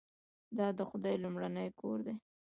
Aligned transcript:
دا 0.57 0.67
د 0.77 0.79
خدای 0.89 1.15
لومړنی 1.23 1.69
کور 1.79 1.97
دی. 2.05 2.15